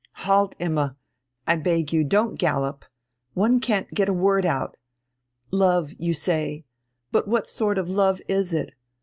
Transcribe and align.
"Halt, 0.25 0.55
Imma, 0.57 0.97
I 1.45 1.57
beg 1.57 1.93
you, 1.93 2.03
don't 2.03 2.33
gallop.... 2.39 2.85
One 3.35 3.59
can't 3.59 3.93
get 3.93 4.09
a 4.09 4.13
word 4.13 4.47
out.... 4.47 4.75
Love, 5.51 5.91
you 5.99 6.15
say. 6.15 6.65
But 7.11 7.27
what 7.27 7.47
sort 7.47 7.77
of 7.77 7.87
love 7.87 8.19
is 8.27 8.51
it? 8.51 8.73